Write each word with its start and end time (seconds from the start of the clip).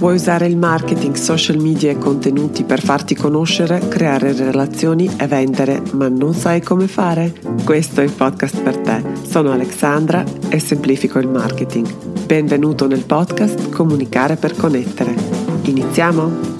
Vuoi 0.00 0.14
usare 0.14 0.46
il 0.46 0.56
marketing, 0.56 1.14
social 1.14 1.58
media 1.58 1.90
e 1.90 1.98
contenuti 1.98 2.64
per 2.64 2.80
farti 2.80 3.14
conoscere, 3.14 3.86
creare 3.88 4.32
relazioni 4.32 5.14
e 5.18 5.26
vendere, 5.26 5.82
ma 5.92 6.08
non 6.08 6.32
sai 6.32 6.62
come 6.62 6.88
fare? 6.88 7.34
Questo 7.66 8.00
è 8.00 8.04
il 8.04 8.12
podcast 8.12 8.62
per 8.62 8.78
te. 8.78 9.02
Sono 9.28 9.52
Alexandra 9.52 10.24
e 10.48 10.58
semplifico 10.58 11.18
il 11.18 11.28
marketing. 11.28 12.24
Benvenuto 12.24 12.86
nel 12.86 13.04
podcast 13.04 13.68
Comunicare 13.68 14.36
per 14.36 14.56
connettere. 14.56 15.14
Iniziamo? 15.64 16.58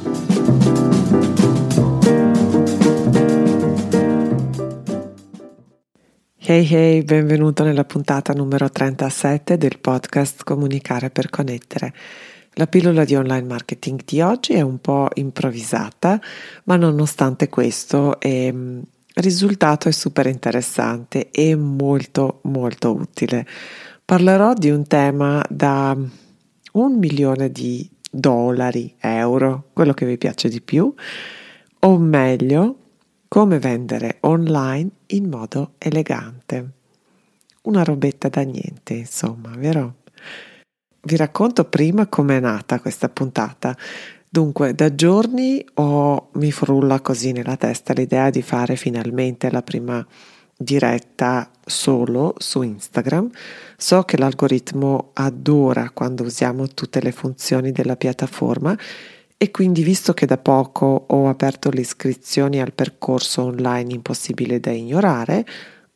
Hey 6.36 6.68
hey, 6.70 7.02
benvenuto 7.04 7.64
nella 7.64 7.84
puntata 7.84 8.34
numero 8.34 8.68
37 8.68 9.56
del 9.56 9.78
podcast 9.80 10.44
Comunicare 10.44 11.08
per 11.08 11.30
connettere. 11.30 11.94
La 12.54 12.66
pillola 12.66 13.04
di 13.04 13.14
online 13.14 13.46
marketing 13.46 14.02
di 14.04 14.20
oggi 14.20 14.54
è 14.54 14.60
un 14.60 14.80
po' 14.80 15.08
improvvisata, 15.14 16.20
ma 16.64 16.76
nonostante 16.76 17.48
questo 17.48 18.18
mm, 18.26 18.78
il 19.12 19.22
risultato 19.22 19.88
è 19.88 19.92
super 19.92 20.26
interessante 20.26 21.30
e 21.30 21.54
molto 21.54 22.40
molto 22.44 22.92
utile. 22.92 23.46
Parlerò 24.04 24.54
di 24.54 24.70
un 24.70 24.86
tema 24.86 25.44
da 25.48 25.96
un 26.72 26.98
milione 26.98 27.50
di 27.50 27.88
dollari, 28.10 28.94
euro, 28.98 29.68
quello 29.72 29.92
che 29.92 30.06
vi 30.06 30.18
piace 30.18 30.48
di 30.48 30.60
più, 30.60 30.92
o 31.78 31.98
meglio, 31.98 32.76
come 33.28 33.60
vendere 33.60 34.18
online 34.20 34.90
in 35.06 35.28
modo 35.28 35.74
elegante. 35.78 36.70
Una 37.62 37.84
robetta 37.84 38.28
da 38.28 38.42
niente, 38.42 38.94
insomma, 38.94 39.54
vero? 39.56 39.98
Vi 41.02 41.16
racconto 41.16 41.64
prima 41.64 42.06
com'è 42.06 42.40
nata 42.40 42.78
questa 42.78 43.08
puntata. 43.08 43.74
Dunque, 44.28 44.74
da 44.74 44.94
giorni 44.94 45.64
ho, 45.74 46.28
mi 46.34 46.52
frulla 46.52 47.00
così 47.00 47.32
nella 47.32 47.56
testa 47.56 47.94
l'idea 47.94 48.28
di 48.28 48.42
fare 48.42 48.76
finalmente 48.76 49.50
la 49.50 49.62
prima 49.62 50.06
diretta 50.54 51.50
solo 51.64 52.34
su 52.36 52.60
Instagram. 52.60 53.30
So 53.78 54.02
che 54.02 54.18
l'algoritmo 54.18 55.10
adora 55.14 55.90
quando 55.90 56.24
usiamo 56.24 56.68
tutte 56.68 57.00
le 57.00 57.12
funzioni 57.12 57.72
della 57.72 57.96
piattaforma 57.96 58.76
e 59.38 59.50
quindi 59.50 59.82
visto 59.82 60.12
che 60.12 60.26
da 60.26 60.36
poco 60.36 61.06
ho 61.08 61.28
aperto 61.30 61.70
le 61.70 61.80
iscrizioni 61.80 62.60
al 62.60 62.74
percorso 62.74 63.44
online 63.44 63.94
impossibile 63.94 64.60
da 64.60 64.70
ignorare, 64.70 65.46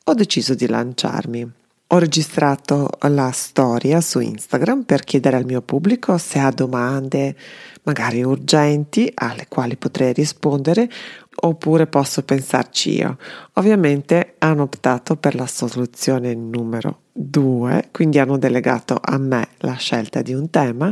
ho 0.03 0.13
deciso 0.15 0.55
di 0.55 0.67
lanciarmi. 0.67 1.51
Ho 1.89 1.99
registrato 1.99 2.89
la 3.01 3.29
storia 3.29 4.01
su 4.01 4.19
Instagram 4.19 4.83
per 4.85 5.03
chiedere 5.03 5.37
al 5.37 5.45
mio 5.45 5.61
pubblico 5.61 6.17
se 6.17 6.39
ha 6.39 6.49
domande 6.49 7.35
magari 7.83 8.23
urgenti 8.23 9.11
alle 9.13 9.45
quali 9.47 9.77
potrei 9.77 10.11
rispondere 10.11 10.89
oppure 11.35 11.85
posso 11.85 12.23
pensarci 12.23 12.95
io. 12.95 13.17
Ovviamente 13.53 14.33
hanno 14.39 14.63
optato 14.63 15.15
per 15.15 15.35
la 15.35 15.45
soluzione 15.45 16.33
numero 16.33 17.01
due, 17.11 17.89
quindi 17.91 18.17
hanno 18.17 18.39
delegato 18.39 18.97
a 18.99 19.19
me 19.19 19.49
la 19.57 19.75
scelta 19.75 20.23
di 20.23 20.33
un 20.33 20.49
tema 20.49 20.91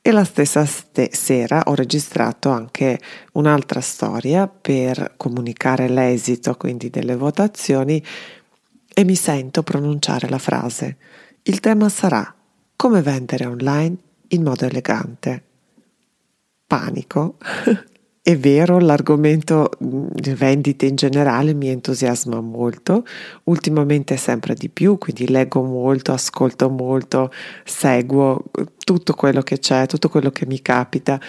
e 0.00 0.10
la 0.12 0.24
stessa 0.24 0.64
ste- 0.64 1.10
sera 1.12 1.64
ho 1.66 1.74
registrato 1.74 2.48
anche 2.48 2.98
un'altra 3.32 3.82
storia 3.82 4.48
per 4.48 5.12
comunicare 5.18 5.88
l'esito 5.88 6.56
quindi 6.56 6.88
delle 6.88 7.16
votazioni 7.16 8.02
e 8.94 9.04
mi 9.04 9.14
sento 9.14 9.62
pronunciare 9.62 10.28
la 10.28 10.38
frase. 10.38 10.96
Il 11.42 11.60
tema 11.60 11.88
sarà 11.88 12.34
come 12.76 13.02
vendere 13.02 13.46
online 13.46 13.96
in 14.28 14.42
modo 14.42 14.64
elegante. 14.64 15.42
Panico. 16.66 17.36
È 18.24 18.36
vero, 18.36 18.78
l'argomento 18.78 19.70
di 19.80 20.32
vendite 20.34 20.86
in 20.86 20.94
generale 20.94 21.54
mi 21.54 21.66
entusiasma 21.66 22.40
molto, 22.40 23.04
ultimamente 23.44 24.16
sempre 24.16 24.54
di 24.54 24.68
più, 24.68 24.96
quindi 24.96 25.28
leggo 25.28 25.60
molto, 25.64 26.12
ascolto 26.12 26.70
molto, 26.70 27.32
seguo 27.64 28.44
tutto 28.84 29.14
quello 29.14 29.42
che 29.42 29.58
c'è, 29.58 29.86
tutto 29.86 30.08
quello 30.08 30.30
che 30.30 30.46
mi 30.46 30.62
capita. 30.62 31.20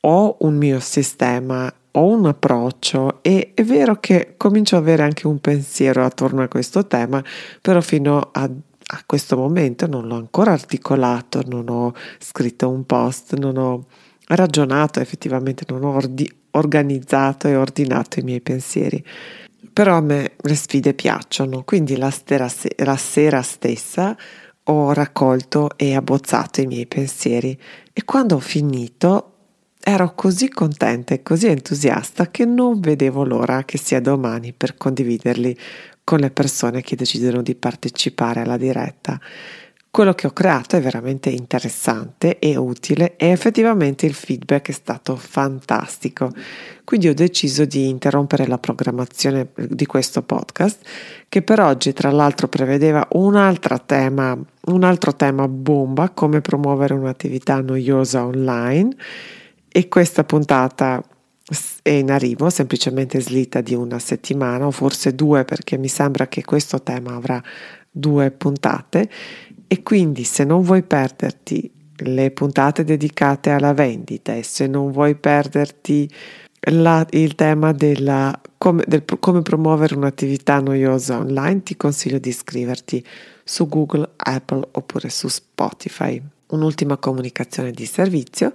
Ho 0.00 0.36
un 0.40 0.56
mio 0.56 0.80
sistema 0.80 1.72
ho 1.92 2.06
un 2.06 2.26
approccio 2.26 3.22
e 3.22 3.52
è 3.54 3.64
vero 3.64 3.96
che 3.96 4.34
comincio 4.36 4.76
ad 4.76 4.82
avere 4.82 5.02
anche 5.02 5.26
un 5.26 5.38
pensiero 5.40 6.04
attorno 6.04 6.42
a 6.42 6.48
questo 6.48 6.86
tema, 6.86 7.22
però 7.60 7.80
fino 7.80 8.30
a, 8.32 8.42
a 8.42 9.02
questo 9.06 9.36
momento 9.36 9.86
non 9.86 10.06
l'ho 10.06 10.16
ancora 10.16 10.52
articolato, 10.52 11.42
non 11.46 11.68
ho 11.68 11.94
scritto 12.18 12.68
un 12.68 12.84
post, 12.84 13.34
non 13.36 13.56
ho 13.56 13.86
ragionato 14.28 15.00
effettivamente, 15.00 15.64
non 15.68 15.84
ho 15.84 15.94
ordi- 15.94 16.30
organizzato 16.52 17.48
e 17.48 17.56
ordinato 17.56 18.20
i 18.20 18.22
miei 18.22 18.40
pensieri. 18.40 19.02
Però 19.72 19.96
a 19.96 20.00
me 20.00 20.32
le 20.40 20.54
sfide 20.54 20.94
piacciono, 20.94 21.62
quindi 21.64 21.96
la, 21.96 22.10
stera, 22.10 22.50
la 22.76 22.96
sera 22.96 23.42
stessa 23.42 24.16
ho 24.64 24.92
raccolto 24.92 25.70
e 25.76 25.94
abbozzato 25.94 26.60
i 26.60 26.66
miei 26.66 26.86
pensieri 26.86 27.58
e 27.92 28.04
quando 28.04 28.36
ho 28.36 28.40
finito 28.40 29.37
Ero 29.80 30.14
così 30.14 30.48
contenta 30.48 31.14
e 31.14 31.22
così 31.22 31.46
entusiasta 31.46 32.30
che 32.30 32.44
non 32.44 32.80
vedevo 32.80 33.24
l'ora 33.24 33.64
che 33.64 33.78
sia 33.78 34.00
domani 34.00 34.52
per 34.52 34.76
condividerli 34.76 35.56
con 36.04 36.18
le 36.18 36.30
persone 36.30 36.82
che 36.82 36.96
decidono 36.96 37.42
di 37.42 37.54
partecipare 37.54 38.40
alla 38.40 38.56
diretta. 38.56 39.20
Quello 39.90 40.14
che 40.14 40.26
ho 40.26 40.32
creato 40.32 40.76
è 40.76 40.80
veramente 40.80 41.30
interessante 41.30 42.38
e 42.38 42.56
utile 42.56 43.16
e 43.16 43.28
effettivamente 43.28 44.04
il 44.04 44.12
feedback 44.12 44.68
è 44.68 44.72
stato 44.72 45.16
fantastico. 45.16 46.30
Quindi 46.84 47.08
ho 47.08 47.14
deciso 47.14 47.64
di 47.64 47.88
interrompere 47.88 48.46
la 48.46 48.58
programmazione 48.58 49.48
di 49.54 49.86
questo 49.86 50.22
podcast 50.22 50.86
che 51.28 51.42
per 51.42 51.60
oggi 51.60 51.92
tra 51.92 52.10
l'altro 52.10 52.48
prevedeva 52.48 53.06
un 53.12 53.36
altro 53.36 53.80
tema, 53.84 54.38
un 54.66 54.84
altro 54.84 55.14
tema 55.16 55.48
bomba 55.48 56.10
come 56.10 56.42
promuovere 56.42 56.94
un'attività 56.94 57.60
noiosa 57.60 58.24
online 58.24 58.94
e 59.70 59.88
questa 59.88 60.24
puntata 60.24 61.02
è 61.82 61.90
in 61.90 62.10
arrivo, 62.10 62.50
semplicemente 62.50 63.20
slitta 63.20 63.60
di 63.60 63.74
una 63.74 63.98
settimana 63.98 64.66
o 64.66 64.70
forse 64.70 65.14
due 65.14 65.44
perché 65.44 65.78
mi 65.78 65.88
sembra 65.88 66.26
che 66.28 66.44
questo 66.44 66.82
tema 66.82 67.14
avrà 67.14 67.42
due 67.90 68.30
puntate 68.30 69.08
e 69.66 69.82
quindi 69.82 70.24
se 70.24 70.44
non 70.44 70.62
vuoi 70.62 70.82
perderti 70.82 71.70
le 72.02 72.30
puntate 72.30 72.84
dedicate 72.84 73.50
alla 73.50 73.72
vendita 73.72 74.34
e 74.34 74.42
se 74.42 74.66
non 74.66 74.90
vuoi 74.92 75.14
perderti 75.14 76.08
la, 76.70 77.06
il 77.10 77.34
tema 77.34 77.72
della 77.72 78.38
come, 78.58 78.84
del, 78.86 79.04
come 79.20 79.42
promuovere 79.42 79.94
un'attività 79.94 80.60
noiosa 80.60 81.18
online 81.18 81.62
ti 81.62 81.76
consiglio 81.76 82.18
di 82.18 82.28
iscriverti 82.28 83.04
su 83.44 83.68
Google, 83.68 84.10
Apple 84.16 84.68
oppure 84.72 85.08
su 85.08 85.28
Spotify. 85.28 86.20
Un'ultima 86.48 86.96
comunicazione 86.96 87.70
di 87.70 87.86
servizio 87.86 88.54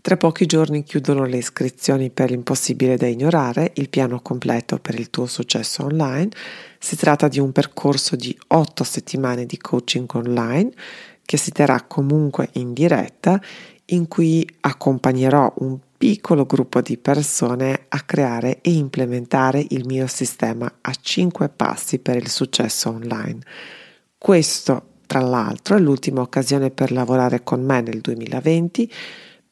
tra 0.00 0.16
pochi 0.16 0.46
giorni 0.46 0.84
chiudono 0.84 1.24
le 1.24 1.38
iscrizioni 1.38 2.10
per 2.10 2.30
l'impossibile 2.30 2.96
da 2.96 3.08
ignorare, 3.08 3.72
il 3.74 3.88
piano 3.88 4.20
completo 4.20 4.78
per 4.78 4.98
il 4.98 5.10
tuo 5.10 5.26
successo 5.26 5.84
online. 5.84 6.28
Si 6.78 6.96
tratta 6.96 7.26
di 7.26 7.40
un 7.40 7.50
percorso 7.50 8.14
di 8.14 8.36
otto 8.48 8.84
settimane 8.84 9.44
di 9.44 9.58
coaching 9.58 10.08
online 10.14 10.70
che 11.24 11.36
si 11.36 11.50
terrà 11.50 11.82
comunque 11.82 12.48
in 12.52 12.72
diretta 12.72 13.40
in 13.86 14.06
cui 14.06 14.48
accompagnerò 14.60 15.52
un 15.58 15.78
piccolo 15.98 16.46
gruppo 16.46 16.80
di 16.80 16.96
persone 16.96 17.86
a 17.88 18.00
creare 18.02 18.60
e 18.60 18.70
implementare 18.70 19.66
il 19.70 19.84
mio 19.84 20.06
sistema 20.06 20.72
a 20.80 20.92
5 20.94 21.48
passi 21.48 21.98
per 21.98 22.16
il 22.16 22.28
successo 22.28 22.90
online. 22.90 23.40
Questo, 24.16 24.86
tra 25.06 25.20
l'altro, 25.20 25.76
è 25.76 25.80
l'ultima 25.80 26.20
occasione 26.20 26.70
per 26.70 26.92
lavorare 26.92 27.42
con 27.42 27.64
me 27.64 27.80
nel 27.80 28.00
2020 28.00 28.92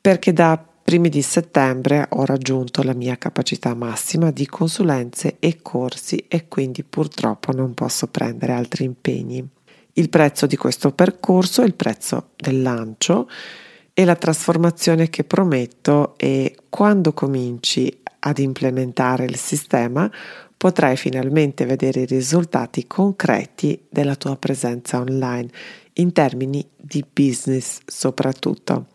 perché 0.07 0.33
da 0.33 0.57
primi 0.57 1.09
di 1.09 1.21
settembre 1.21 2.07
ho 2.11 2.25
raggiunto 2.25 2.85
la 2.85 2.95
mia 2.95 3.19
capacità 3.19 3.75
massima 3.75 4.31
di 4.31 4.47
consulenze 4.47 5.39
e 5.41 5.59
corsi 5.63 6.27
e 6.29 6.47
quindi 6.47 6.85
purtroppo 6.85 7.51
non 7.51 7.75
posso 7.75 8.07
prendere 8.07 8.53
altri 8.53 8.85
impegni. 8.85 9.45
Il 9.95 10.09
prezzo 10.09 10.47
di 10.47 10.55
questo 10.55 10.93
percorso 10.93 11.63
è 11.63 11.65
il 11.65 11.75
prezzo 11.75 12.29
del 12.37 12.63
lancio 12.63 13.29
e 13.93 14.05
la 14.05 14.15
trasformazione 14.15 15.11
che 15.11 15.25
prometto 15.25 16.15
è 16.17 16.55
quando 16.69 17.13
cominci 17.13 17.93
ad 18.21 18.39
implementare 18.39 19.25
il 19.25 19.35
sistema 19.35 20.09
potrai 20.57 20.97
finalmente 20.97 21.67
vedere 21.67 22.03
i 22.03 22.07
risultati 22.07 22.87
concreti 22.87 23.87
della 23.89 24.15
tua 24.15 24.37
presenza 24.37 25.01
online 25.01 25.49
in 25.95 26.13
termini 26.13 26.65
di 26.77 27.05
business 27.13 27.81
soprattutto. 27.85 28.95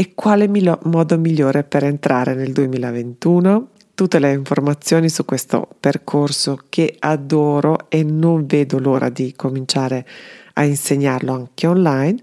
E 0.00 0.14
quale 0.14 0.46
milo- 0.46 0.78
modo 0.84 1.18
migliore 1.18 1.64
per 1.64 1.82
entrare 1.82 2.36
nel 2.36 2.52
2021? 2.52 3.70
Tutte 3.96 4.20
le 4.20 4.32
informazioni 4.32 5.08
su 5.08 5.24
questo 5.24 5.68
percorso 5.80 6.60
che 6.68 6.94
adoro 7.00 7.88
e 7.88 8.04
non 8.04 8.46
vedo 8.46 8.78
l'ora 8.78 9.08
di 9.08 9.34
cominciare 9.34 10.06
a 10.52 10.62
insegnarlo 10.62 11.32
anche 11.32 11.66
online 11.66 12.16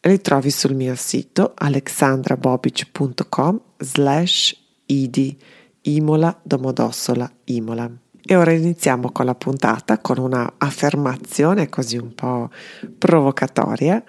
li 0.00 0.20
trovi 0.20 0.50
sul 0.50 0.74
mio 0.74 0.96
sito 0.96 1.52
alexandrabobic.com 1.54 3.60
slash 3.78 4.60
idi 4.86 5.38
Imola 5.82 6.36
Domodossola 6.42 7.30
Imola. 7.44 7.88
E 8.26 8.34
ora 8.34 8.50
iniziamo 8.50 9.12
con 9.12 9.26
la 9.26 9.36
puntata 9.36 9.98
con 9.98 10.18
una 10.18 10.54
affermazione 10.58 11.68
così 11.68 11.96
un 11.96 12.12
po' 12.12 12.50
provocatoria. 12.98 14.02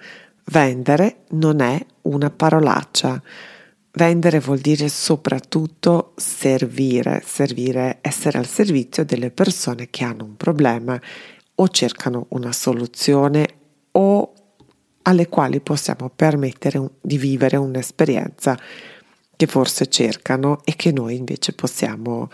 Vendere 0.48 1.24
non 1.30 1.60
è 1.60 1.84
una 2.02 2.30
parolaccia. 2.30 3.20
Vendere 3.90 4.38
vuol 4.38 4.58
dire 4.58 4.88
soprattutto 4.88 6.12
servire, 6.16 7.22
servire, 7.24 7.98
essere 8.00 8.38
al 8.38 8.46
servizio 8.46 9.04
delle 9.04 9.30
persone 9.30 9.88
che 9.90 10.04
hanno 10.04 10.24
un 10.24 10.36
problema 10.36 11.00
o 11.56 11.68
cercano 11.68 12.26
una 12.30 12.52
soluzione 12.52 13.48
o 13.92 14.32
alle 15.02 15.28
quali 15.28 15.60
possiamo 15.60 16.10
permettere 16.14 16.90
di 17.00 17.18
vivere 17.18 17.56
un'esperienza 17.56 18.56
che 19.34 19.46
forse 19.46 19.88
cercano 19.88 20.60
e 20.64 20.76
che 20.76 20.92
noi 20.92 21.16
invece 21.16 21.54
possiamo 21.54 22.22
uh, 22.22 22.28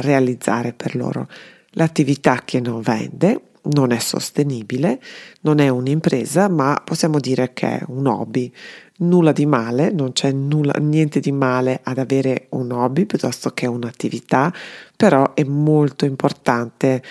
realizzare 0.00 0.74
per 0.74 0.96
loro. 0.96 1.28
L'attività 1.70 2.42
che 2.44 2.60
non 2.60 2.82
vende 2.82 3.40
non 3.68 3.90
è 3.90 3.98
sostenibile, 3.98 5.00
non 5.42 5.58
è 5.58 5.68
un'impresa, 5.68 6.48
ma 6.48 6.80
possiamo 6.84 7.18
dire 7.18 7.52
che 7.52 7.78
è 7.78 7.82
un 7.88 8.06
hobby. 8.06 8.52
Nulla 8.98 9.32
di 9.32 9.46
male, 9.46 9.90
non 9.90 10.12
c'è 10.12 10.32
nulla, 10.32 10.74
niente 10.78 11.20
di 11.20 11.32
male 11.32 11.80
ad 11.82 11.98
avere 11.98 12.46
un 12.50 12.70
hobby 12.72 13.06
piuttosto 13.06 13.50
che 13.50 13.66
un'attività, 13.66 14.52
però 14.96 15.34
è 15.34 15.44
molto 15.44 16.04
importante 16.04 17.02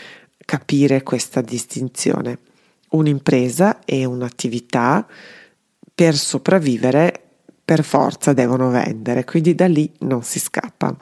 capire 0.46 1.04
questa 1.04 1.42
distinzione. 1.42 2.40
Un'impresa 2.90 3.84
è 3.86 4.04
un'attività 4.06 5.06
per 5.94 6.16
sopravvivere 6.16 7.22
per 7.68 7.84
forza 7.84 8.32
devono 8.32 8.70
vendere, 8.70 9.26
quindi 9.26 9.54
da 9.54 9.68
lì 9.68 9.92
non 10.00 10.24
si 10.24 10.40
scappa. 10.40 10.96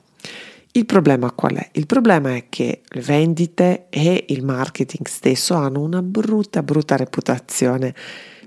Il 0.76 0.86
problema 0.86 1.32
qual 1.32 1.56
è? 1.56 1.70
Il 1.76 1.86
problema 1.86 2.36
è 2.36 2.48
che 2.50 2.82
le 2.86 3.00
vendite 3.00 3.86
e 3.90 4.26
il 4.28 4.44
marketing 4.44 5.08
stesso 5.08 5.54
hanno 5.54 5.80
una 5.80 6.02
brutta, 6.02 6.64
brutta 6.64 6.98
reputazione 6.98 7.96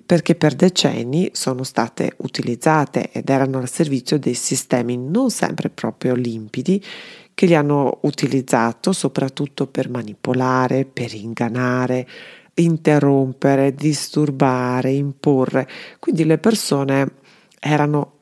perché 0.05 0.35
per 0.35 0.55
decenni 0.55 1.31
sono 1.33 1.63
state 1.63 2.13
utilizzate 2.19 3.11
ed 3.13 3.31
erano 3.31 3.57
al 3.57 3.71
servizio 3.71 4.19
dei 4.19 4.35
sistemi 4.35 4.99
non 4.99 5.31
sempre 5.31 5.71
proprio 5.71 6.15
limpidi 6.15 6.85
che 7.33 7.47
li 7.47 7.55
hanno 7.55 8.01
utilizzato 8.03 8.93
soprattutto 8.93 9.67
per 9.67 9.89
manipolare, 9.89 10.85
per 10.85 11.15
ingannare, 11.15 12.07
interrompere, 12.55 13.75
disturbare, 13.75 14.91
imporre. 14.91 15.67
Quindi 15.99 16.27
le 16.27 16.37
persone 16.37 17.11
erano 17.59 18.18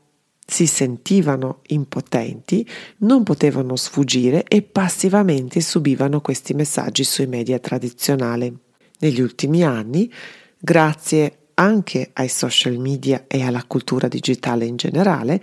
si 0.47 0.67
sentivano 0.67 1.61
impotenti, 1.69 2.67
non 2.99 3.25
potevano 3.25 3.75
sfuggire 3.75 4.45
e 4.45 4.63
passivamente 4.63 5.61
subivano 5.61 6.21
questi 6.21 6.55
messaggi 6.55 7.03
sui 7.03 7.27
media 7.27 7.59
tradizionali. 7.59 8.57
Negli 9.01 9.21
ultimi 9.21 9.65
anni, 9.65 10.11
grazie 10.57 11.39
anche 11.55 12.11
ai 12.13 12.29
social 12.29 12.79
media 12.79 13.25
e 13.27 13.43
alla 13.43 13.65
cultura 13.67 14.07
digitale 14.07 14.67
in 14.67 14.77
generale, 14.77 15.43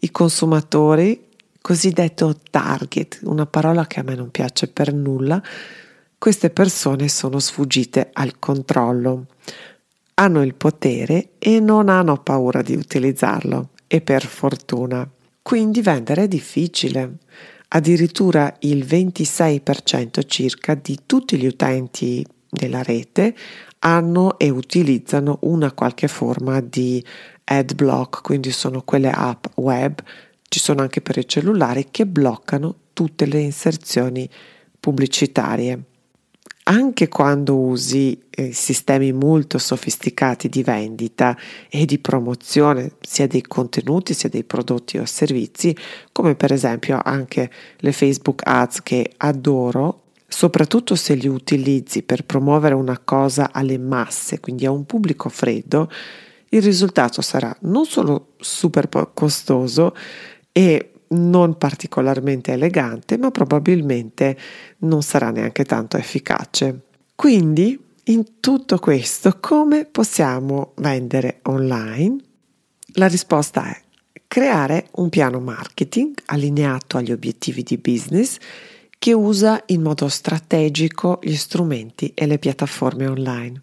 i 0.00 0.10
consumatori, 0.10 1.28
cosiddetto 1.60 2.38
target, 2.50 3.20
una 3.22 3.46
parola 3.46 3.86
che 3.86 4.00
a 4.00 4.02
me 4.02 4.14
non 4.14 4.30
piace 4.30 4.68
per 4.68 4.92
nulla, 4.92 5.42
queste 6.18 6.50
persone 6.50 7.08
sono 7.08 7.38
sfuggite 7.38 8.10
al 8.12 8.38
controllo 8.38 9.26
hanno 10.14 10.42
il 10.42 10.54
potere 10.54 11.30
e 11.38 11.58
non 11.58 11.88
hanno 11.88 12.18
paura 12.18 12.62
di 12.62 12.74
utilizzarlo 12.74 13.70
e 13.92 14.00
per 14.00 14.24
fortuna. 14.24 15.06
Quindi 15.42 15.82
vendere 15.82 16.22
è 16.22 16.28
difficile. 16.28 17.18
Addirittura 17.68 18.56
il 18.60 18.86
26% 18.86 20.22
circa 20.26 20.74
di 20.74 21.00
tutti 21.04 21.36
gli 21.36 21.44
utenti 21.44 22.24
della 22.48 22.82
rete 22.82 23.34
hanno 23.80 24.38
e 24.38 24.48
utilizzano 24.48 25.40
una 25.42 25.72
qualche 25.72 26.08
forma 26.08 26.62
di 26.62 27.04
ad 27.44 27.74
block, 27.74 28.22
quindi 28.22 28.50
sono 28.50 28.80
quelle 28.80 29.10
app 29.10 29.44
web, 29.56 30.02
ci 30.48 30.58
sono 30.58 30.80
anche 30.80 31.02
per 31.02 31.18
i 31.18 31.28
cellulari 31.28 31.88
che 31.90 32.06
bloccano 32.06 32.74
tutte 32.94 33.26
le 33.26 33.40
inserzioni 33.40 34.26
pubblicitarie 34.80 35.82
anche 36.64 37.08
quando 37.08 37.56
usi 37.56 38.20
eh, 38.30 38.52
sistemi 38.52 39.12
molto 39.12 39.58
sofisticati 39.58 40.48
di 40.48 40.62
vendita 40.62 41.36
e 41.68 41.84
di 41.84 41.98
promozione 41.98 42.92
sia 43.00 43.26
dei 43.26 43.42
contenuti 43.42 44.14
sia 44.14 44.28
dei 44.28 44.44
prodotti 44.44 44.98
o 44.98 45.04
servizi, 45.04 45.76
come 46.12 46.34
per 46.34 46.52
esempio 46.52 47.00
anche 47.02 47.50
le 47.78 47.92
Facebook 47.92 48.42
Ads 48.44 48.82
che 48.82 49.12
adoro, 49.16 50.02
soprattutto 50.28 50.94
se 50.94 51.14
li 51.14 51.28
utilizzi 51.28 52.02
per 52.02 52.24
promuovere 52.24 52.74
una 52.74 52.98
cosa 52.98 53.50
alle 53.52 53.78
masse, 53.78 54.40
quindi 54.40 54.64
a 54.64 54.70
un 54.70 54.84
pubblico 54.86 55.28
freddo, 55.28 55.90
il 56.50 56.62
risultato 56.62 57.22
sarà 57.22 57.54
non 57.62 57.86
solo 57.86 58.34
super 58.38 58.88
costoso 59.14 59.94
e 60.52 60.91
non 61.12 61.56
particolarmente 61.56 62.52
elegante, 62.52 63.16
ma 63.16 63.30
probabilmente 63.30 64.36
non 64.78 65.02
sarà 65.02 65.30
neanche 65.30 65.64
tanto 65.64 65.96
efficace. 65.96 66.80
Quindi, 67.14 67.78
in 68.04 68.40
tutto 68.40 68.78
questo, 68.78 69.38
come 69.40 69.84
possiamo 69.84 70.72
vendere 70.76 71.40
online? 71.42 72.16
La 72.94 73.06
risposta 73.06 73.70
è 73.70 73.80
creare 74.26 74.88
un 74.92 75.08
piano 75.08 75.40
marketing 75.40 76.14
allineato 76.26 76.96
agli 76.96 77.12
obiettivi 77.12 77.62
di 77.62 77.76
business 77.76 78.38
che 78.98 79.12
usa 79.12 79.62
in 79.66 79.82
modo 79.82 80.08
strategico 80.08 81.18
gli 81.22 81.34
strumenti 81.34 82.12
e 82.14 82.26
le 82.26 82.38
piattaforme 82.38 83.06
online. 83.06 83.62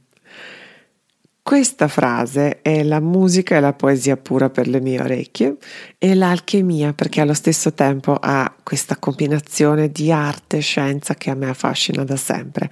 Questa 1.49 1.87
frase 1.87 2.61
è 2.61 2.83
la 2.83 2.99
musica 2.99 3.57
e 3.57 3.59
la 3.59 3.73
poesia 3.73 4.15
pura 4.17 4.51
per 4.51 4.67
le 4.67 4.79
mie 4.79 5.01
orecchie 5.01 5.57
e 5.97 6.13
l'alchimia 6.13 6.93
perché 6.93 7.21
allo 7.21 7.33
stesso 7.33 7.73
tempo 7.73 8.15
ha 8.21 8.55
questa 8.61 8.97
combinazione 8.97 9.89
di 9.89 10.11
arte 10.11 10.57
e 10.57 10.59
scienza 10.59 11.15
che 11.15 11.31
a 11.31 11.33
me 11.33 11.49
affascina 11.49 12.03
da 12.03 12.17
sempre. 12.17 12.69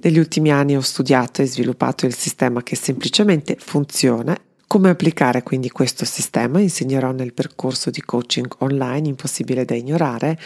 Negli 0.00 0.20
ultimi 0.20 0.52
anni 0.52 0.76
ho 0.76 0.80
studiato 0.80 1.42
e 1.42 1.46
sviluppato 1.46 2.06
il 2.06 2.14
sistema 2.14 2.62
che 2.62 2.76
semplicemente 2.76 3.56
funziona. 3.58 4.38
Come 4.68 4.90
applicare 4.90 5.42
quindi 5.42 5.70
questo 5.70 6.04
sistema 6.04 6.60
insegnerò 6.60 7.10
nel 7.10 7.34
percorso 7.34 7.90
di 7.90 8.02
coaching 8.02 8.54
online 8.58 9.08
impossibile 9.08 9.64
da 9.64 9.74
ignorare 9.74 10.38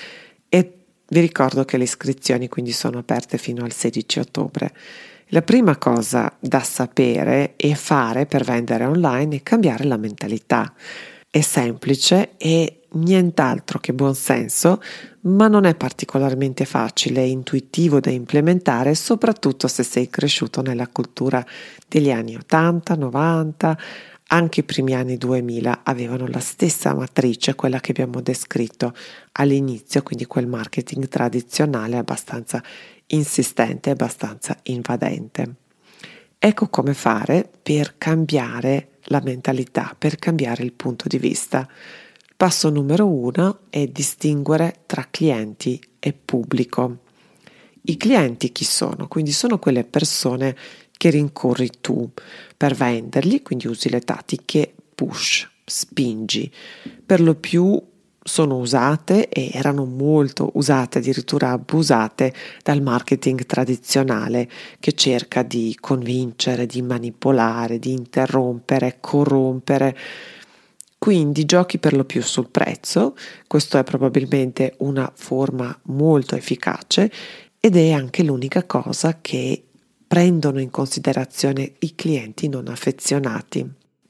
e 0.48 0.72
vi 1.08 1.20
ricordo 1.20 1.66
che 1.66 1.76
le 1.76 1.84
iscrizioni 1.84 2.48
quindi 2.48 2.72
sono 2.72 2.96
aperte 2.96 3.36
fino 3.36 3.64
al 3.64 3.72
16 3.72 4.18
ottobre. 4.18 4.72
La 5.30 5.42
prima 5.42 5.76
cosa 5.76 6.32
da 6.38 6.60
sapere 6.60 7.54
e 7.56 7.74
fare 7.74 8.26
per 8.26 8.44
vendere 8.44 8.84
online 8.84 9.36
è 9.36 9.42
cambiare 9.42 9.82
la 9.82 9.96
mentalità. 9.96 10.72
È 11.28 11.40
semplice 11.40 12.36
e 12.36 12.82
nient'altro 12.92 13.80
che 13.80 13.92
buonsenso, 13.92 14.80
ma 15.22 15.48
non 15.48 15.64
è 15.64 15.74
particolarmente 15.74 16.64
facile 16.64 17.22
e 17.22 17.28
intuitivo 17.28 17.98
da 17.98 18.10
implementare, 18.10 18.94
soprattutto 18.94 19.66
se 19.66 19.82
sei 19.82 20.08
cresciuto 20.08 20.62
nella 20.62 20.86
cultura 20.86 21.44
degli 21.88 22.12
anni 22.12 22.36
80, 22.36 22.94
90, 22.94 23.78
anche 24.28 24.60
i 24.60 24.64
primi 24.64 24.94
anni 24.94 25.16
2000 25.16 25.82
avevano 25.84 26.26
la 26.26 26.40
stessa 26.40 26.94
matrice, 26.94 27.54
quella 27.54 27.80
che 27.80 27.92
abbiamo 27.92 28.20
descritto 28.20 28.92
all'inizio, 29.32 30.02
quindi 30.02 30.26
quel 30.26 30.46
marketing 30.46 31.06
tradizionale 31.08 31.96
abbastanza 31.96 32.62
insistente 33.08 33.90
abbastanza 33.90 34.58
invadente. 34.64 35.54
Ecco 36.38 36.68
come 36.68 36.94
fare 36.94 37.48
per 37.62 37.94
cambiare 37.98 38.98
la 39.04 39.20
mentalità, 39.22 39.94
per 39.96 40.16
cambiare 40.16 40.64
il 40.64 40.72
punto 40.72 41.06
di 41.08 41.18
vista. 41.18 41.68
Passo 42.36 42.68
numero 42.68 43.08
uno 43.08 43.60
è 43.70 43.86
distinguere 43.86 44.82
tra 44.86 45.06
clienti 45.10 45.80
e 45.98 46.12
pubblico. 46.12 46.98
I 47.88 47.96
clienti 47.96 48.50
chi 48.50 48.64
sono? 48.64 49.06
Quindi 49.06 49.30
sono 49.30 49.58
quelle 49.58 49.84
persone 49.84 50.56
che 50.96 51.10
rincorri 51.10 51.70
tu 51.80 52.10
per 52.56 52.74
vendergli, 52.74 53.42
quindi 53.42 53.66
usi 53.66 53.90
le 53.90 54.00
tattiche 54.00 54.74
push, 54.94 55.48
spingi. 55.64 56.50
Per 57.04 57.20
lo 57.20 57.34
più 57.34 57.80
sono 58.26 58.56
usate 58.56 59.28
e 59.28 59.50
erano 59.52 59.84
molto 59.84 60.50
usate, 60.54 60.98
addirittura 60.98 61.50
abusate 61.50 62.32
dal 62.62 62.82
marketing 62.82 63.46
tradizionale 63.46 64.48
che 64.80 64.92
cerca 64.92 65.42
di 65.42 65.76
convincere, 65.78 66.66
di 66.66 66.82
manipolare, 66.82 67.78
di 67.78 67.92
interrompere, 67.92 68.98
corrompere. 69.00 69.96
Quindi 70.98 71.44
giochi 71.44 71.78
per 71.78 71.94
lo 71.94 72.04
più 72.04 72.20
sul 72.20 72.48
prezzo, 72.48 73.14
questo 73.46 73.78
è 73.78 73.84
probabilmente 73.84 74.74
una 74.78 75.10
forma 75.14 75.78
molto 75.84 76.34
efficace 76.34 77.10
ed 77.60 77.76
è 77.76 77.92
anche 77.92 78.24
l'unica 78.24 78.64
cosa 78.64 79.18
che 79.20 79.65
prendono 80.06 80.60
in 80.60 80.70
considerazione 80.70 81.74
i 81.80 81.94
clienti 81.94 82.48
non 82.48 82.68
affezionati. 82.68 83.68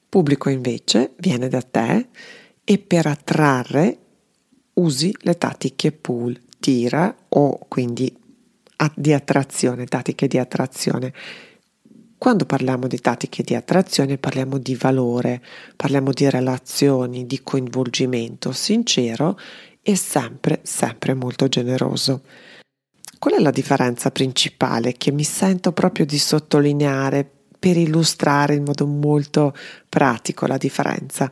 Pubblico 0.08 0.48
invece 0.48 1.12
viene 1.18 1.48
da 1.48 1.62
te 1.62 2.08
e 2.64 2.78
per 2.78 3.06
attrarre 3.06 3.98
usi 4.74 5.14
le 5.20 5.38
tattiche 5.38 5.92
pull, 5.92 6.38
tira 6.58 7.14
o 7.28 7.58
quindi 7.68 8.14
di 8.94 9.12
attrazione, 9.12 9.86
tattiche 9.86 10.26
di 10.26 10.38
attrazione. 10.38 11.12
Quando 12.18 12.44
parliamo 12.44 12.86
di 12.86 12.98
tattiche 12.98 13.42
di 13.42 13.54
attrazione 13.54 14.18
parliamo 14.18 14.58
di 14.58 14.74
valore, 14.74 15.42
parliamo 15.76 16.12
di 16.12 16.28
relazioni, 16.28 17.26
di 17.26 17.40
coinvolgimento 17.42 18.52
sincero 18.52 19.38
e 19.82 19.96
sempre, 19.96 20.60
sempre 20.62 21.14
molto 21.14 21.48
generoso. 21.48 22.22
Qual 23.18 23.34
è 23.34 23.40
la 23.40 23.50
differenza 23.50 24.10
principale 24.10 24.92
che 24.92 25.10
mi 25.10 25.24
sento 25.24 25.72
proprio 25.72 26.04
di 26.04 26.18
sottolineare 26.18 27.28
per 27.58 27.76
illustrare 27.76 28.54
in 28.54 28.64
modo 28.64 28.86
molto 28.86 29.54
pratico 29.88 30.46
la 30.46 30.58
differenza? 30.58 31.30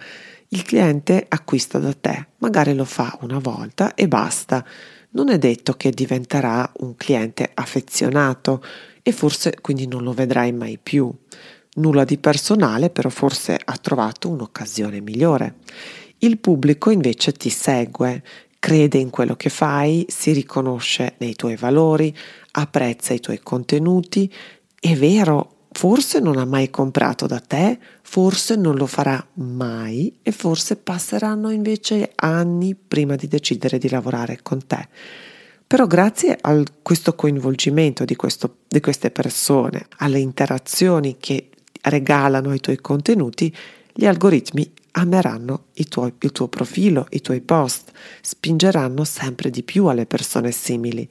Il 0.48 0.62
cliente 0.62 1.26
acquista 1.28 1.78
da 1.78 1.92
te, 1.92 2.28
magari 2.38 2.74
lo 2.74 2.84
fa 2.84 3.18
una 3.20 3.38
volta 3.38 3.94
e 3.94 4.08
basta. 4.08 4.64
Non 5.10 5.28
è 5.28 5.38
detto 5.38 5.74
che 5.74 5.90
diventerà 5.90 6.70
un 6.78 6.96
cliente 6.96 7.50
affezionato 7.52 8.62
e 9.02 9.12
forse 9.12 9.58
quindi 9.60 9.86
non 9.86 10.02
lo 10.02 10.12
vedrai 10.12 10.52
mai 10.52 10.78
più. 10.82 11.12
Nulla 11.74 12.04
di 12.04 12.18
personale, 12.18 12.88
però 12.88 13.10
forse 13.10 13.58
ha 13.62 13.76
trovato 13.76 14.30
un'occasione 14.30 15.00
migliore. 15.00 15.56
Il 16.18 16.38
pubblico 16.38 16.90
invece 16.90 17.32
ti 17.32 17.50
segue, 17.50 18.22
crede 18.64 18.96
in 18.96 19.10
quello 19.10 19.36
che 19.36 19.50
fai, 19.50 20.06
si 20.08 20.32
riconosce 20.32 21.16
nei 21.18 21.34
tuoi 21.34 21.54
valori, 21.54 22.16
apprezza 22.52 23.12
i 23.12 23.20
tuoi 23.20 23.40
contenuti. 23.42 24.32
È 24.80 24.96
vero, 24.96 25.66
forse 25.70 26.18
non 26.18 26.38
ha 26.38 26.46
mai 26.46 26.70
comprato 26.70 27.26
da 27.26 27.40
te, 27.40 27.78
forse 28.00 28.56
non 28.56 28.76
lo 28.76 28.86
farà 28.86 29.22
mai 29.34 30.18
e 30.22 30.32
forse 30.32 30.76
passeranno 30.76 31.50
invece 31.50 32.12
anni 32.14 32.74
prima 32.74 33.16
di 33.16 33.28
decidere 33.28 33.76
di 33.76 33.90
lavorare 33.90 34.38
con 34.42 34.66
te. 34.66 34.88
Però 35.66 35.86
grazie 35.86 36.38
a 36.40 36.62
questo 36.80 37.14
coinvolgimento 37.14 38.06
di, 38.06 38.16
questo, 38.16 38.60
di 38.66 38.80
queste 38.80 39.10
persone, 39.10 39.88
alle 39.98 40.20
interazioni 40.20 41.18
che 41.20 41.50
regalano 41.82 42.54
i 42.54 42.60
tuoi 42.60 42.80
contenuti, 42.80 43.54
gli 43.92 44.06
algoritmi 44.06 44.72
ameranno 44.96 45.66
tuoi, 45.88 46.12
il 46.20 46.32
tuo 46.32 46.48
profilo, 46.48 47.06
i 47.10 47.20
tuoi 47.20 47.40
post, 47.40 47.90
spingeranno 48.20 49.04
sempre 49.04 49.50
di 49.50 49.62
più 49.62 49.86
alle 49.86 50.06
persone 50.06 50.50
simili 50.50 51.08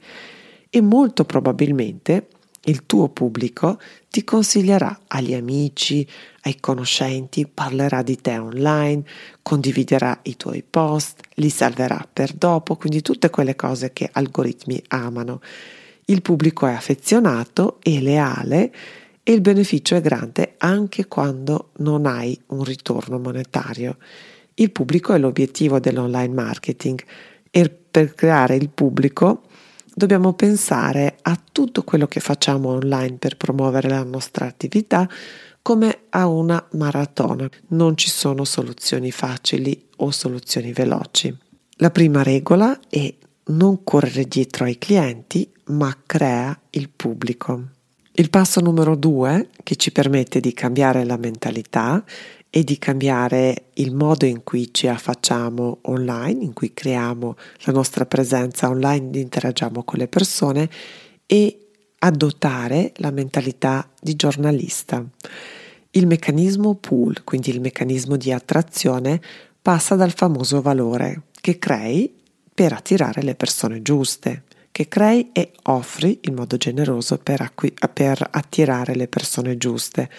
e 0.70 0.80
molto 0.80 1.24
probabilmente 1.24 2.28
il 2.66 2.86
tuo 2.86 3.08
pubblico 3.08 3.78
ti 4.08 4.24
consiglierà 4.24 5.00
agli 5.08 5.34
amici, 5.34 6.06
ai 6.42 6.58
conoscenti, 6.60 7.46
parlerà 7.46 8.02
di 8.02 8.20
te 8.20 8.38
online, 8.38 9.02
condividerà 9.42 10.18
i 10.22 10.36
tuoi 10.36 10.62
post, 10.68 11.20
li 11.34 11.50
salverà 11.50 12.06
per 12.10 12.32
dopo, 12.32 12.76
quindi 12.76 13.02
tutte 13.02 13.28
quelle 13.28 13.56
cose 13.56 13.92
che 13.92 14.08
algoritmi 14.10 14.82
amano. 14.88 15.40
Il 16.06 16.22
pubblico 16.22 16.66
è 16.66 16.72
affezionato 16.72 17.78
e 17.82 18.00
leale 18.00 18.72
e 19.24 19.32
il 19.32 19.40
beneficio 19.40 19.96
è 19.96 20.02
grande 20.02 20.54
anche 20.58 21.06
quando 21.06 21.70
non 21.78 22.04
hai 22.04 22.38
un 22.48 22.62
ritorno 22.62 23.18
monetario. 23.18 23.96
Il 24.54 24.70
pubblico 24.70 25.14
è 25.14 25.18
l'obiettivo 25.18 25.80
dell'online 25.80 26.32
marketing 26.32 27.02
e 27.50 27.68
per 27.68 28.14
creare 28.14 28.54
il 28.54 28.68
pubblico 28.68 29.42
dobbiamo 29.94 30.34
pensare 30.34 31.16
a 31.22 31.40
tutto 31.50 31.84
quello 31.84 32.06
che 32.06 32.20
facciamo 32.20 32.68
online 32.68 33.16
per 33.16 33.36
promuovere 33.36 33.88
la 33.88 34.02
nostra 34.02 34.46
attività 34.46 35.08
come 35.62 36.00
a 36.10 36.26
una 36.26 36.62
maratona. 36.72 37.48
Non 37.68 37.96
ci 37.96 38.10
sono 38.10 38.44
soluzioni 38.44 39.10
facili 39.10 39.88
o 39.96 40.10
soluzioni 40.10 40.72
veloci. 40.72 41.34
La 41.76 41.90
prima 41.90 42.22
regola 42.22 42.78
è 42.90 43.12
non 43.46 43.82
correre 43.82 44.24
dietro 44.24 44.66
ai 44.66 44.76
clienti, 44.76 45.50
ma 45.66 45.96
crea 46.04 46.56
il 46.70 46.90
pubblico. 46.90 47.68
Il 48.16 48.30
passo 48.30 48.60
numero 48.60 48.94
due, 48.94 49.48
che 49.64 49.74
ci 49.74 49.90
permette 49.90 50.38
di 50.38 50.52
cambiare 50.52 51.04
la 51.04 51.16
mentalità 51.16 52.04
e 52.48 52.62
di 52.62 52.78
cambiare 52.78 53.70
il 53.74 53.92
modo 53.92 54.24
in 54.24 54.44
cui 54.44 54.72
ci 54.72 54.86
affacciamo 54.86 55.78
online, 55.82 56.44
in 56.44 56.52
cui 56.52 56.72
creiamo 56.72 57.34
la 57.64 57.72
nostra 57.72 58.06
presenza 58.06 58.68
online, 58.68 59.18
interagiamo 59.18 59.82
con 59.82 59.98
le 59.98 60.06
persone 60.06 60.70
e 61.26 61.58
adottare 61.98 62.92
la 62.98 63.10
mentalità 63.10 63.90
di 64.00 64.14
giornalista. 64.14 65.04
Il 65.90 66.06
meccanismo 66.06 66.76
pull, 66.76 67.24
quindi 67.24 67.50
il 67.50 67.60
meccanismo 67.60 68.16
di 68.16 68.30
attrazione, 68.30 69.20
passa 69.60 69.96
dal 69.96 70.12
famoso 70.12 70.62
valore 70.62 71.22
che 71.40 71.58
crei 71.58 72.14
per 72.54 72.74
attirare 72.74 73.22
le 73.22 73.34
persone 73.34 73.82
giuste 73.82 74.44
che 74.74 74.88
crei 74.88 75.30
e 75.32 75.52
offri 75.66 76.18
in 76.22 76.34
modo 76.34 76.56
generoso 76.56 77.18
per, 77.18 77.40
acqui- 77.42 77.72
per 77.92 78.26
attirare 78.28 78.96
le 78.96 79.06
persone 79.06 79.56
giuste. 79.56 80.10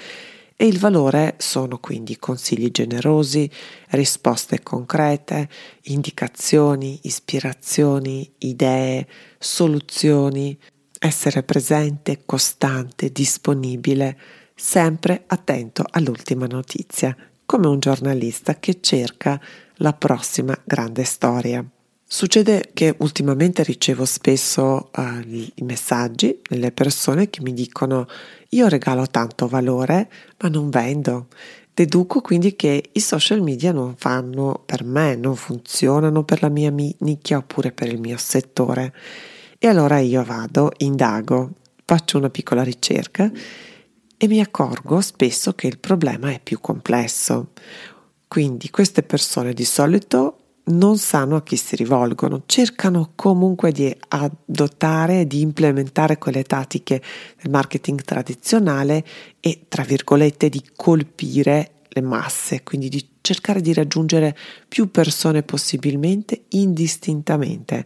E 0.56 0.66
il 0.66 0.80
valore 0.80 1.36
sono 1.40 1.78
quindi 1.80 2.16
consigli 2.16 2.72
generosi, 2.72 3.52
risposte 3.90 4.64
concrete, 4.64 5.50
indicazioni, 5.84 6.98
ispirazioni, 7.02 8.32
idee, 8.38 9.06
soluzioni, 9.38 10.58
essere 11.00 11.44
presente, 11.44 12.22
costante, 12.26 13.12
disponibile, 13.12 14.18
sempre 14.56 15.26
attento 15.28 15.84
all'ultima 15.90 16.46
notizia, 16.46 17.14
come 17.46 17.68
un 17.68 17.80
giornalista 17.80 18.58
che 18.58 18.80
cerca 18.80 19.38
la 19.80 19.92
prossima 19.92 20.58
grande 20.64 21.04
storia. 21.04 21.70
Succede 22.08 22.70
che 22.74 22.96
ultimamente 23.00 23.64
ricevo 23.64 24.06
spesso 24.06 24.92
uh, 24.96 25.20
i 25.28 25.64
messaggi 25.64 26.40
delle 26.48 26.72
persone 26.72 27.32
che 27.32 27.42
mi 27.42 27.52
dicono 27.52 28.06
io 28.50 28.68
regalo 28.68 29.08
tanto 29.08 29.48
valore 29.48 30.10
ma 30.38 30.50
non 30.50 30.70
vendo. 30.70 31.28
Deduco 31.74 32.22
quindi 32.22 32.56
che 32.56 32.92
i 32.92 33.00
social 33.00 33.42
media 33.42 33.72
non 33.72 33.96
fanno 33.98 34.62
per 34.66 34.84
me, 34.84 35.16
non 35.16 35.36
funzionano 35.36 36.24
per 36.24 36.44
la 36.44 36.50
mia 36.50 36.72
nicchia 36.72 37.38
oppure 37.38 37.72
per 37.72 37.88
il 37.88 38.00
mio 38.00 38.18
settore. 38.18 38.94
E 39.58 39.68
allora 39.68 39.98
io 39.98 40.24
vado, 40.24 40.72
indago, 40.78 41.54
faccio 41.84 42.20
una 42.20 42.30
piccola 42.30 42.64
ricerca 42.64 43.30
e 44.16 44.28
mi 44.28 44.40
accorgo 44.40 45.02
spesso 45.02 45.54
che 45.54 45.66
il 45.66 45.80
problema 45.80 46.30
è 46.32 46.40
più 46.42 46.62
complesso. 46.62 47.50
Quindi 48.28 48.70
queste 48.70 49.02
persone 49.02 49.54
di 49.54 49.66
solito 49.66 50.45
non 50.66 50.98
sanno 50.98 51.36
a 51.36 51.44
chi 51.44 51.58
si 51.58 51.76
rivolgono, 51.76 52.44
cercano 52.46 53.12
comunque 53.16 53.72
di 53.72 53.96
adottare, 54.08 55.28
di 55.28 55.42
implementare 55.42 56.18
quelle 56.18 56.44
tattiche 56.44 57.02
del 57.42 57.52
marketing 57.52 58.02
tradizionale 58.02 59.06
e, 59.40 59.66
tra 59.68 59.84
virgolette, 59.84 60.50
di 60.50 60.64
colpire 60.76 61.72
le 61.90 62.02
masse, 62.02 62.64
quindi 62.64 62.90
di 62.90 63.08
cercare 63.22 63.62
di 63.62 63.74
raggiungere 63.74 64.36
più 64.68 64.90
persone 64.90 65.44
possibilmente 65.44 66.46
indistintamente. 66.50 67.86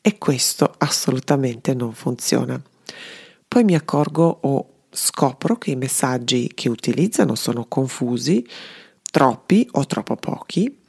E 0.00 0.18
questo 0.18 0.72
assolutamente 0.78 1.74
non 1.74 1.92
funziona. 1.92 2.60
Poi 3.46 3.64
mi 3.64 3.74
accorgo 3.74 4.38
o 4.42 4.68
scopro 4.90 5.56
che 5.58 5.72
i 5.72 5.76
messaggi 5.76 6.50
che 6.54 6.68
utilizzano 6.68 7.34
sono 7.34 7.66
confusi, 7.66 8.46
troppi 9.10 9.68
o 9.72 9.84
troppo 9.86 10.16
pochi 10.16 10.84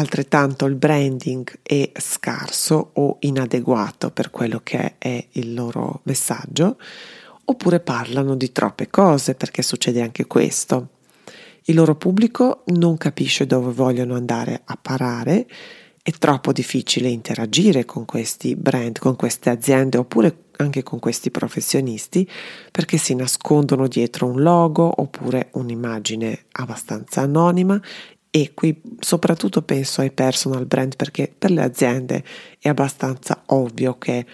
Altrettanto 0.00 0.64
il 0.64 0.76
branding 0.76 1.58
è 1.62 1.92
scarso 1.96 2.92
o 2.94 3.18
inadeguato 3.20 4.10
per 4.10 4.30
quello 4.30 4.62
che 4.64 4.94
è 4.96 5.26
il 5.32 5.52
loro 5.52 6.00
messaggio, 6.04 6.78
oppure 7.44 7.80
parlano 7.80 8.34
di 8.34 8.50
troppe 8.50 8.88
cose 8.88 9.34
perché 9.34 9.60
succede 9.60 10.00
anche 10.00 10.24
questo. 10.24 10.88
Il 11.64 11.74
loro 11.74 11.96
pubblico 11.96 12.62
non 12.68 12.96
capisce 12.96 13.44
dove 13.44 13.72
vogliono 13.72 14.14
andare 14.14 14.62
a 14.64 14.78
parare, 14.80 15.46
è 16.02 16.10
troppo 16.12 16.52
difficile 16.52 17.10
interagire 17.10 17.84
con 17.84 18.06
questi 18.06 18.56
brand, 18.56 18.98
con 18.98 19.16
queste 19.16 19.50
aziende 19.50 19.98
oppure 19.98 20.44
anche 20.56 20.82
con 20.82 20.98
questi 20.98 21.30
professionisti 21.30 22.26
perché 22.70 22.96
si 22.96 23.14
nascondono 23.14 23.86
dietro 23.86 24.26
un 24.26 24.40
logo 24.40 24.90
oppure 24.96 25.50
un'immagine 25.52 26.46
abbastanza 26.52 27.20
anonima 27.20 27.78
e 28.30 28.52
qui 28.54 28.80
soprattutto 29.00 29.62
penso 29.62 30.00
ai 30.00 30.12
personal 30.12 30.66
brand 30.66 30.94
perché 30.94 31.32
per 31.36 31.50
le 31.50 31.62
aziende 31.62 32.24
è 32.58 32.68
abbastanza 32.68 33.42
ovvio 33.46 33.98
che 33.98 34.24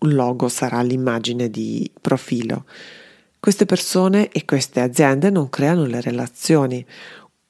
un 0.00 0.14
logo 0.14 0.48
sarà 0.48 0.80
l'immagine 0.82 1.50
di 1.50 1.90
profilo. 2.00 2.64
Queste 3.38 3.66
persone 3.66 4.28
e 4.30 4.44
queste 4.44 4.80
aziende 4.80 5.30
non 5.30 5.48
creano 5.48 5.86
le 5.86 6.00
relazioni 6.00 6.84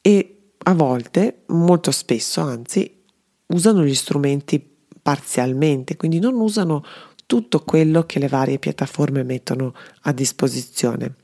e 0.00 0.34
a 0.62 0.74
volte, 0.74 1.42
molto 1.46 1.90
spesso 1.90 2.40
anzi, 2.40 3.02
usano 3.46 3.84
gli 3.84 3.94
strumenti 3.94 4.64
parzialmente, 5.02 5.96
quindi 5.96 6.18
non 6.18 6.34
usano 6.38 6.84
tutto 7.26 7.62
quello 7.62 8.04
che 8.04 8.18
le 8.18 8.28
varie 8.28 8.58
piattaforme 8.58 9.22
mettono 9.22 9.74
a 10.02 10.12
disposizione. 10.12 11.14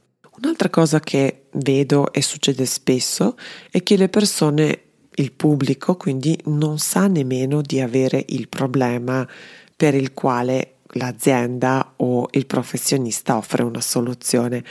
Un'altra 0.43 0.69
cosa 0.69 1.01
che 1.01 1.47
vedo 1.53 2.13
e 2.13 2.21
succede 2.21 2.67
spesso 2.67 3.37
è 3.71 3.83
che 3.83 3.97
le 3.97 4.11
persone, 4.11 4.83
il 5.15 5.33
pubblico, 5.33 5.97
quindi 5.97 6.39
non 6.45 6.79
sa 6.79 7.07
nemmeno 7.07 7.63
di 7.63 7.81
avere 7.81 8.23
il 8.29 8.49
problema 8.49 9.27
per 9.75 9.95
il 9.95 10.13
quale 10.13 10.77
l'azienda 10.93 11.95
o 11.97 12.29
il 12.33 12.47
professionista 12.47 13.37
offre 13.37 13.63
una 13.63 13.81
soluzione. 13.81 14.63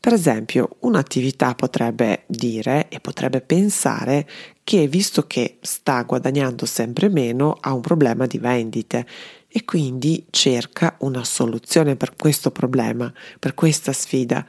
Per 0.00 0.14
esempio, 0.14 0.76
un'attività 0.80 1.54
potrebbe 1.54 2.22
dire 2.26 2.88
e 2.88 3.00
potrebbe 3.00 3.42
pensare 3.42 4.26
che 4.64 4.88
visto 4.88 5.26
che 5.26 5.58
sta 5.60 6.02
guadagnando 6.02 6.64
sempre 6.64 7.10
meno 7.10 7.58
ha 7.60 7.74
un 7.74 7.82
problema 7.82 8.24
di 8.24 8.38
vendite 8.38 9.06
e 9.46 9.64
quindi 9.66 10.24
cerca 10.30 10.96
una 11.00 11.24
soluzione 11.24 11.96
per 11.96 12.16
questo 12.16 12.50
problema, 12.50 13.12
per 13.38 13.52
questa 13.52 13.92
sfida. 13.92 14.46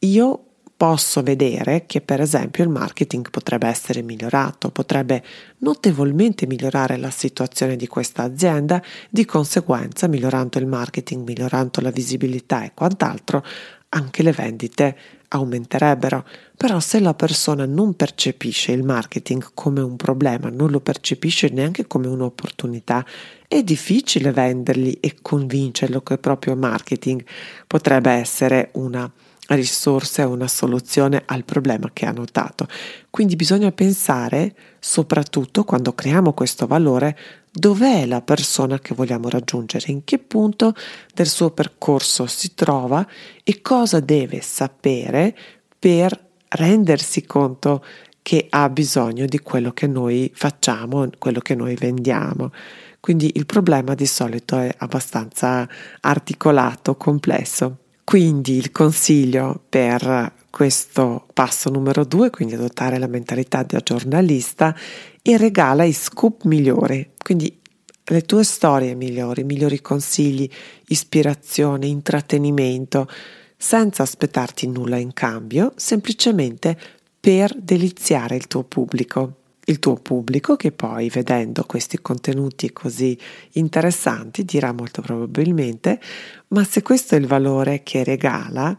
Io 0.00 0.44
posso 0.76 1.22
vedere 1.22 1.86
che 1.86 2.00
per 2.00 2.20
esempio 2.20 2.64
il 2.64 2.70
marketing 2.70 3.30
potrebbe 3.30 3.68
essere 3.68 4.02
migliorato, 4.02 4.70
potrebbe 4.70 5.22
notevolmente 5.58 6.46
migliorare 6.46 6.96
la 6.96 7.10
situazione 7.10 7.76
di 7.76 7.86
questa 7.86 8.22
azienda, 8.22 8.82
di 9.08 9.24
conseguenza 9.24 10.08
migliorando 10.08 10.58
il 10.58 10.66
marketing, 10.66 11.26
migliorando 11.26 11.80
la 11.80 11.90
visibilità 11.90 12.64
e 12.64 12.72
quant'altro, 12.74 13.44
anche 13.90 14.22
le 14.22 14.32
vendite 14.32 14.96
aumenterebbero. 15.28 16.24
Però 16.56 16.80
se 16.80 17.00
la 17.00 17.14
persona 17.14 17.66
non 17.66 17.94
percepisce 17.94 18.72
il 18.72 18.82
marketing 18.82 19.50
come 19.54 19.80
un 19.80 19.96
problema, 19.96 20.50
non 20.50 20.70
lo 20.70 20.80
percepisce 20.80 21.48
neanche 21.48 21.86
come 21.86 22.08
un'opportunità, 22.08 23.06
è 23.46 23.62
difficile 23.62 24.32
vendergli 24.32 24.98
e 25.00 25.16
convincerlo 25.22 26.02
che 26.02 26.18
proprio 26.18 26.56
marketing 26.56 27.24
potrebbe 27.66 28.10
essere 28.10 28.70
una 28.74 29.10
risorsa 29.48 30.22
e 30.22 30.26
una 30.26 30.48
soluzione 30.48 31.22
al 31.26 31.44
problema 31.44 31.90
che 31.92 32.06
ha 32.06 32.12
notato. 32.12 32.66
Quindi 33.10 33.36
bisogna 33.36 33.72
pensare, 33.72 34.54
soprattutto 34.78 35.64
quando 35.64 35.92
creiamo 35.94 36.32
questo 36.32 36.66
valore, 36.66 37.16
dov'è 37.50 38.06
la 38.06 38.22
persona 38.22 38.78
che 38.78 38.94
vogliamo 38.94 39.28
raggiungere, 39.28 39.92
in 39.92 40.04
che 40.04 40.18
punto 40.18 40.74
del 41.12 41.28
suo 41.28 41.50
percorso 41.50 42.26
si 42.26 42.54
trova 42.54 43.06
e 43.42 43.60
cosa 43.62 44.00
deve 44.00 44.40
sapere 44.40 45.36
per 45.78 46.18
rendersi 46.48 47.24
conto 47.24 47.84
che 48.22 48.46
ha 48.48 48.70
bisogno 48.70 49.26
di 49.26 49.38
quello 49.40 49.72
che 49.72 49.86
noi 49.86 50.30
facciamo, 50.34 51.10
quello 51.18 51.40
che 51.40 51.54
noi 51.54 51.74
vendiamo. 51.74 52.50
Quindi 52.98 53.32
il 53.34 53.44
problema 53.44 53.94
di 53.94 54.06
solito 54.06 54.58
è 54.58 54.74
abbastanza 54.78 55.68
articolato, 56.00 56.96
complesso. 56.96 57.80
Quindi 58.04 58.56
il 58.56 58.70
consiglio 58.70 59.62
per 59.68 60.32
questo 60.50 61.26
passo 61.32 61.70
numero 61.70 62.04
due, 62.04 62.30
quindi 62.30 62.54
adottare 62.54 62.98
la 62.98 63.08
mentalità 63.08 63.62
da 63.62 63.80
giornalista, 63.80 64.76
e 65.20 65.36
regala 65.38 65.84
i 65.84 65.92
scoop 65.92 66.44
migliori, 66.44 67.12
quindi 67.18 67.60
le 68.04 68.22
tue 68.22 68.44
storie 68.44 68.94
migliori, 68.94 69.42
migliori 69.42 69.80
consigli, 69.80 70.48
ispirazione, 70.88 71.86
intrattenimento, 71.86 73.08
senza 73.56 74.02
aspettarti 74.02 74.68
nulla 74.68 74.98
in 74.98 75.14
cambio, 75.14 75.72
semplicemente 75.76 76.78
per 77.18 77.56
deliziare 77.58 78.36
il 78.36 78.46
tuo 78.46 78.64
pubblico. 78.64 79.43
Il 79.66 79.78
tuo 79.78 79.94
pubblico 79.94 80.56
che 80.56 80.72
poi 80.72 81.08
vedendo 81.08 81.64
questi 81.64 82.00
contenuti 82.00 82.72
così 82.72 83.18
interessanti 83.52 84.44
dirà 84.44 84.72
molto 84.72 85.00
probabilmente 85.00 86.00
ma 86.48 86.64
se 86.64 86.82
questo 86.82 87.14
è 87.14 87.18
il 87.18 87.26
valore 87.26 87.82
che 87.82 88.04
regala, 88.04 88.76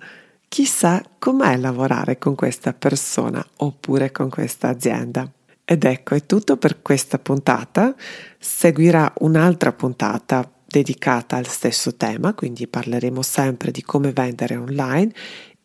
chissà 0.48 1.04
com'è 1.20 1.58
lavorare 1.58 2.18
con 2.18 2.36
questa 2.36 2.74
persona 2.74 3.46
oppure 3.58 4.12
con 4.12 4.30
questa 4.30 4.70
azienda. 4.70 5.30
Ed 5.66 5.84
ecco, 5.84 6.14
è 6.14 6.26
tutto 6.26 6.58
per 6.58 6.82
questa 6.82 7.18
puntata. 7.18 7.96
Seguirà 8.38 9.12
un'altra 9.20 9.74
puntata 9.74 10.50
dedicata 10.66 11.38
al 11.38 11.48
stesso 11.48 11.96
tema, 11.96 12.34
quindi 12.34 12.68
parleremo 12.68 13.22
sempre 13.22 13.72
di 13.72 13.82
come 13.82 14.12
vendere 14.12 14.56
online 14.56 15.12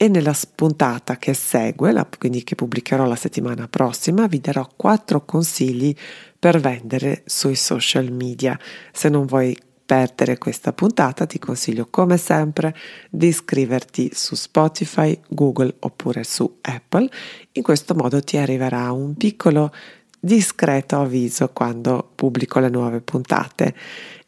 e 0.03 0.09
nella 0.09 0.35
puntata 0.55 1.19
che 1.19 1.35
segue, 1.35 1.93
la, 1.93 2.09
quindi 2.19 2.43
che 2.43 2.55
pubblicherò 2.55 3.05
la 3.05 3.17
settimana 3.17 3.69
prossima, 3.69 4.27
vi 4.29 4.41
darò 4.41 4.67
quattro 4.75 5.27
consigli 5.27 5.95
per 6.39 6.59
vendere 6.59 7.21
sui 7.27 7.55
social 7.55 8.11
media. 8.11 8.59
Se 8.93 9.11
non 9.11 9.27
vuoi 9.27 9.55
perdere 9.85 10.39
questa 10.39 10.73
puntata 10.73 11.27
ti 11.27 11.39
consiglio 11.39 11.87
come 11.91 12.17
sempre 12.17 12.75
di 13.11 13.27
iscriverti 13.27 14.13
su 14.15 14.37
Spotify, 14.37 15.21
Google 15.29 15.75
oppure 15.81 16.25
su 16.25 16.51
Apple. 16.63 17.07
In 17.53 17.63
questo 17.63 17.95
modo 17.95 18.23
ti 18.23 18.39
arriverà 18.39 18.91
un 18.93 19.15
piccolo 19.17 19.71
discreto 20.19 20.99
avviso 20.99 21.51
quando 21.53 22.11
pubblico 22.15 22.59
le 22.59 22.71
nuove 22.71 23.03
puntate. 23.03 23.75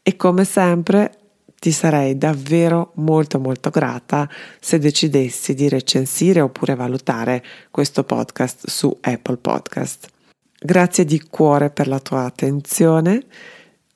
E 0.03 0.15
come 0.17 0.45
sempre 0.45 1.22
ti 1.63 1.71
sarei 1.71 2.17
davvero 2.17 2.91
molto 2.95 3.39
molto 3.39 3.69
grata 3.69 4.29
se 4.59 4.79
decidessi 4.79 5.53
di 5.53 5.69
recensire 5.69 6.41
oppure 6.41 6.75
valutare 6.75 7.41
questo 7.71 8.03
podcast 8.03 8.67
su 8.67 8.97
Apple 8.99 9.37
Podcast. 9.37 10.09
Grazie 10.59 11.05
di 11.05 11.21
cuore 11.21 11.69
per 11.69 11.87
la 11.87 12.01
tua 12.01 12.25
attenzione. 12.25 13.23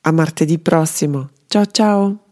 A 0.00 0.12
martedì 0.12 0.58
prossimo. 0.58 1.28
Ciao 1.46 1.66
ciao! 1.66 2.27